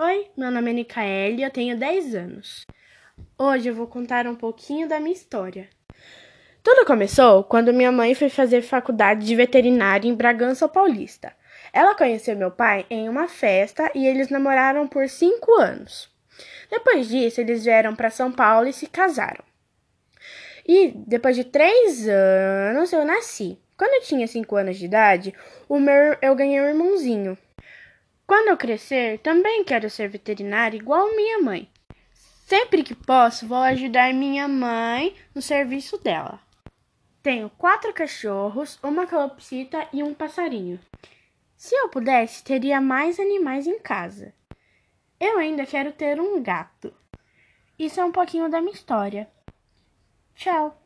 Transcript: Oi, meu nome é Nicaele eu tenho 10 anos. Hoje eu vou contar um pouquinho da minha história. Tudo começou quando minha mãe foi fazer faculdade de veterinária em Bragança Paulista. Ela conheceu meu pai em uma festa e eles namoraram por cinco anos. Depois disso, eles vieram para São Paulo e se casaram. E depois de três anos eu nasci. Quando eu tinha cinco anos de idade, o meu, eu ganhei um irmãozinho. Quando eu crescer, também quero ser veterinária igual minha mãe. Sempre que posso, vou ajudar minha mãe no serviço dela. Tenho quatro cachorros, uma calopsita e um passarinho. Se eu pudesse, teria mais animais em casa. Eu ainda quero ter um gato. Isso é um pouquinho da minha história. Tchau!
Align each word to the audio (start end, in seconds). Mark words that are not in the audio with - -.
Oi, 0.00 0.30
meu 0.36 0.52
nome 0.52 0.70
é 0.70 0.74
Nicaele 0.74 1.42
eu 1.42 1.50
tenho 1.50 1.76
10 1.76 2.14
anos. 2.14 2.64
Hoje 3.36 3.68
eu 3.68 3.74
vou 3.74 3.88
contar 3.88 4.28
um 4.28 4.34
pouquinho 4.36 4.88
da 4.88 5.00
minha 5.00 5.12
história. 5.12 5.68
Tudo 6.62 6.86
começou 6.86 7.42
quando 7.42 7.74
minha 7.74 7.90
mãe 7.90 8.14
foi 8.14 8.28
fazer 8.28 8.62
faculdade 8.62 9.26
de 9.26 9.34
veterinária 9.34 10.08
em 10.08 10.14
Bragança 10.14 10.68
Paulista. 10.68 11.32
Ela 11.72 11.96
conheceu 11.96 12.36
meu 12.36 12.52
pai 12.52 12.86
em 12.88 13.08
uma 13.08 13.26
festa 13.26 13.90
e 13.92 14.06
eles 14.06 14.28
namoraram 14.28 14.86
por 14.86 15.08
cinco 15.08 15.52
anos. 15.56 16.08
Depois 16.70 17.08
disso, 17.08 17.40
eles 17.40 17.64
vieram 17.64 17.96
para 17.96 18.08
São 18.08 18.30
Paulo 18.30 18.68
e 18.68 18.72
se 18.72 18.86
casaram. 18.86 19.42
E 20.64 20.92
depois 20.94 21.34
de 21.34 21.42
três 21.42 22.06
anos 22.08 22.92
eu 22.92 23.04
nasci. 23.04 23.58
Quando 23.76 23.94
eu 23.94 24.02
tinha 24.02 24.28
cinco 24.28 24.54
anos 24.54 24.78
de 24.78 24.84
idade, 24.84 25.34
o 25.68 25.80
meu, 25.80 26.16
eu 26.22 26.36
ganhei 26.36 26.60
um 26.60 26.68
irmãozinho. 26.68 27.36
Quando 28.28 28.48
eu 28.48 28.58
crescer, 28.58 29.20
também 29.20 29.64
quero 29.64 29.88
ser 29.88 30.06
veterinária 30.10 30.76
igual 30.76 31.16
minha 31.16 31.38
mãe. 31.40 31.66
Sempre 32.44 32.82
que 32.82 32.94
posso, 32.94 33.48
vou 33.48 33.56
ajudar 33.56 34.12
minha 34.12 34.46
mãe 34.46 35.16
no 35.34 35.40
serviço 35.40 35.96
dela. 35.96 36.38
Tenho 37.22 37.48
quatro 37.48 37.90
cachorros, 37.94 38.78
uma 38.82 39.06
calopsita 39.06 39.88
e 39.94 40.02
um 40.02 40.12
passarinho. 40.12 40.78
Se 41.56 41.74
eu 41.74 41.88
pudesse, 41.88 42.44
teria 42.44 42.82
mais 42.82 43.18
animais 43.18 43.66
em 43.66 43.78
casa. 43.78 44.34
Eu 45.18 45.38
ainda 45.38 45.64
quero 45.64 45.90
ter 45.90 46.20
um 46.20 46.42
gato. 46.42 46.92
Isso 47.78 47.98
é 47.98 48.04
um 48.04 48.12
pouquinho 48.12 48.50
da 48.50 48.60
minha 48.60 48.74
história. 48.74 49.26
Tchau! 50.34 50.78